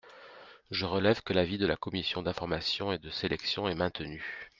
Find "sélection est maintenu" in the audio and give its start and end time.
3.11-4.49